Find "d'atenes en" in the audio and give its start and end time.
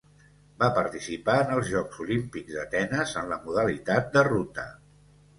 2.59-3.29